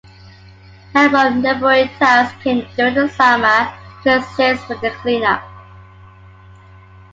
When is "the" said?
2.95-3.07, 4.81-4.89